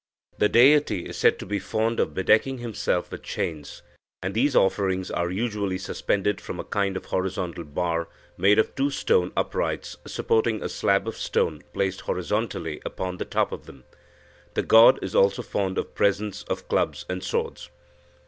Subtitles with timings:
[0.39, 3.83] The deity is said to be fond of bedecking himself with chains,
[4.23, 8.89] and these offerings are usually suspended from a kind of horizontal bar made of two
[8.89, 13.83] stone uprights supporting a slab of stone placed horizontally upon the top of them.
[14.55, 17.69] The god is also fond of presents of clubs and swords.